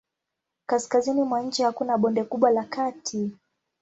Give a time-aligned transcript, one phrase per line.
[0.65, 3.31] Kaskazini mwa nchi hakuna bonde kubwa la kati.